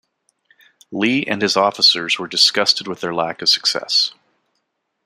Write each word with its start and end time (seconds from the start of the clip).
Lee 0.91 1.23
and 1.27 1.43
his 1.43 1.55
officers 1.55 2.17
were 2.17 2.25
disgusted 2.25 2.87
with 2.87 3.01
their 3.01 3.13
lack 3.13 3.43
of 3.43 3.49
success. 3.49 4.15